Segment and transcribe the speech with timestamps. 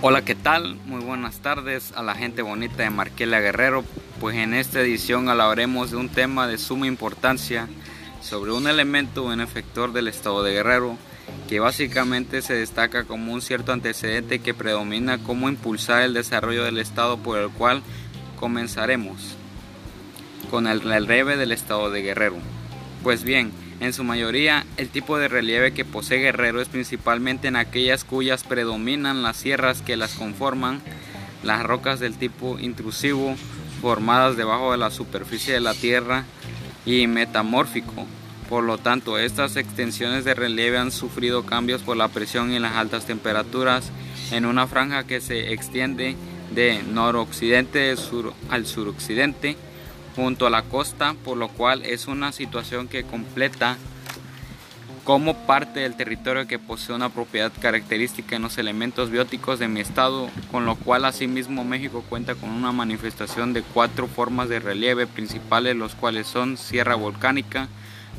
[0.00, 0.76] Hola, ¿qué tal?
[0.86, 3.84] Muy buenas tardes a la gente bonita de Marquela Guerrero.
[4.20, 7.66] Pues en esta edición hablaremos de un tema de suma importancia
[8.22, 10.96] sobre un elemento efector del estado de Guerrero
[11.48, 16.78] que básicamente se destaca como un cierto antecedente que predomina como impulsar el desarrollo del
[16.78, 17.82] estado por el cual
[18.38, 19.34] comenzaremos
[20.48, 22.36] con el relieve del estado de Guerrero.
[23.02, 23.50] Pues bien,
[23.80, 28.42] en su mayoría, el tipo de relieve que posee Guerrero es principalmente en aquellas cuyas
[28.42, 30.80] predominan las sierras que las conforman,
[31.44, 33.36] las rocas del tipo intrusivo
[33.80, 36.24] formadas debajo de la superficie de la tierra
[36.84, 38.06] y metamórfico.
[38.48, 42.74] Por lo tanto, estas extensiones de relieve han sufrido cambios por la presión y las
[42.74, 43.90] altas temperaturas
[44.32, 46.16] en una franja que se extiende
[46.54, 47.94] de noroccidente
[48.50, 49.56] al suroccidente
[50.16, 53.76] junto a la costa, por lo cual es una situación que completa
[55.08, 59.80] como parte del territorio que posee una propiedad característica en los elementos bióticos de mi
[59.80, 65.06] estado, con lo cual asimismo México cuenta con una manifestación de cuatro formas de relieve
[65.06, 67.68] principales, los cuales son sierra volcánica,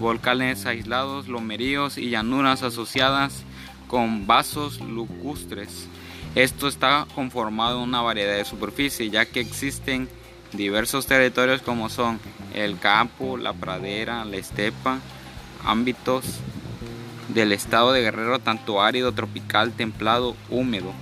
[0.00, 3.42] volcanes aislados, lomeríos y llanuras asociadas
[3.86, 5.88] con vasos lacustres.
[6.34, 10.08] Esto está conformado en una variedad de superficie, ya que existen
[10.52, 12.20] diversos territorios como son
[12.54, 14.98] el campo, la pradera, la estepa,
[15.64, 16.24] ámbitos
[17.28, 20.92] del estado de Guerrero tanto árido, tropical, templado, húmedo,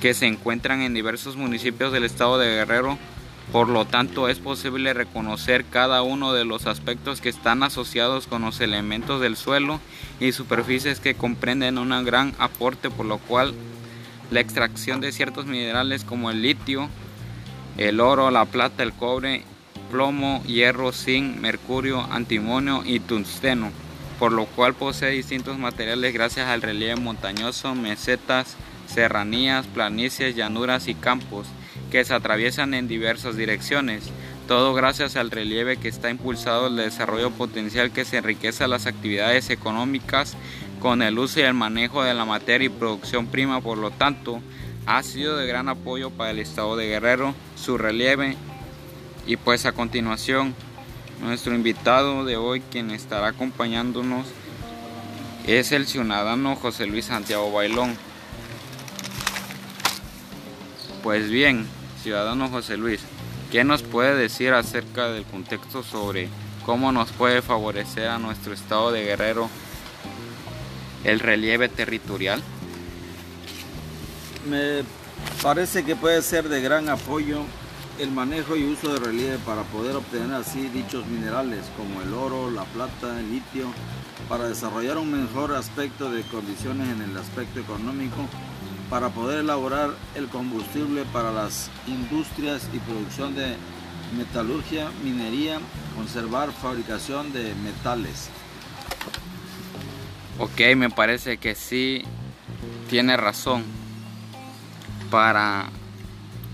[0.00, 2.98] que se encuentran en diversos municipios del estado de Guerrero.
[3.52, 8.42] Por lo tanto, es posible reconocer cada uno de los aspectos que están asociados con
[8.42, 9.80] los elementos del suelo
[10.18, 13.54] y superficies que comprenden un gran aporte, por lo cual
[14.32, 16.88] la extracción de ciertos minerales como el litio,
[17.78, 19.42] el oro, la plata, el cobre,
[19.90, 23.70] plomo, hierro, zinc, mercurio, antimonio y tungsteno,
[24.18, 30.94] por lo cual posee distintos materiales gracias al relieve montañoso, mesetas, serranías, planicies, llanuras y
[30.94, 31.46] campos
[31.90, 34.04] que se atraviesan en diversas direcciones.
[34.48, 39.50] Todo gracias al relieve que está impulsado el desarrollo potencial que se enriquece las actividades
[39.50, 40.36] económicas
[40.80, 44.40] con el uso y el manejo de la materia y producción prima, por lo tanto,
[44.86, 48.36] ha sido de gran apoyo para el estado de Guerrero, su relieve
[49.26, 50.54] y pues a continuación
[51.20, 54.26] nuestro invitado de hoy quien estará acompañándonos
[55.46, 57.96] es el ciudadano José Luis Santiago Bailón.
[61.02, 61.66] Pues bien,
[62.02, 63.00] ciudadano José Luis,
[63.50, 66.28] ¿qué nos puede decir acerca del contexto sobre
[66.64, 69.48] cómo nos puede favorecer a nuestro estado de Guerrero
[71.04, 72.42] el relieve territorial?
[74.48, 74.84] Me
[75.42, 77.42] parece que puede ser de gran apoyo
[77.98, 82.50] el manejo y uso de relieve para poder obtener así dichos minerales como el oro,
[82.50, 83.72] la plata, el litio,
[84.28, 88.28] para desarrollar un mejor aspecto de condiciones en el aspecto económico,
[88.88, 93.56] para poder elaborar el combustible para las industrias y producción de
[94.16, 95.58] metalurgia, minería,
[95.96, 98.28] conservar fabricación de metales.
[100.38, 102.04] Ok, me parece que sí
[102.88, 103.85] tiene razón
[105.10, 105.70] para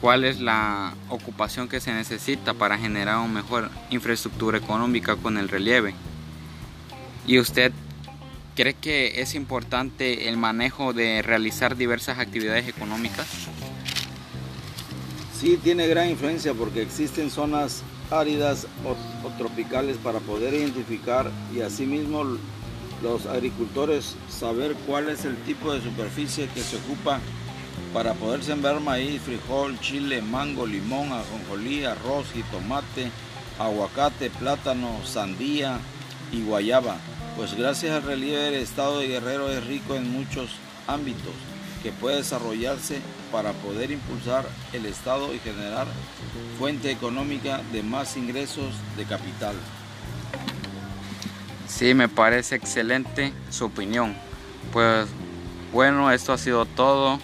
[0.00, 5.48] cuál es la ocupación que se necesita para generar una mejor infraestructura económica con el
[5.48, 5.94] relieve.
[7.26, 7.72] ¿Y usted
[8.56, 13.26] cree que es importante el manejo de realizar diversas actividades económicas?
[15.38, 21.60] Sí, tiene gran influencia porque existen zonas áridas o, o tropicales para poder identificar y
[21.60, 22.24] asimismo
[23.02, 27.20] los agricultores saber cuál es el tipo de superficie que se ocupa
[27.92, 33.10] para poder sembrar maíz, frijol, chile, mango, limón, ajonjolí, arroz, y tomate,
[33.58, 35.78] aguacate, plátano, sandía
[36.32, 36.96] y guayaba.
[37.36, 40.50] Pues gracias al relieve del estado de Guerrero es rico en muchos
[40.86, 41.34] ámbitos
[41.82, 43.00] que puede desarrollarse
[43.32, 45.86] para poder impulsar el estado y generar
[46.58, 49.54] fuente económica de más ingresos de capital.
[51.66, 54.14] Sí, me parece excelente su opinión.
[54.72, 55.08] Pues
[55.72, 57.18] bueno, esto ha sido todo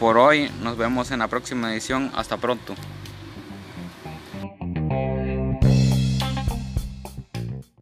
[0.00, 0.50] por hoy.
[0.62, 2.10] Nos vemos en la próxima edición.
[2.16, 2.74] Hasta pronto.